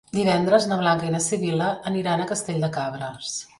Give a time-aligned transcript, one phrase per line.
[0.17, 3.41] Divendres na Blanca i na Sibil·la aniran a Castell de Cabres.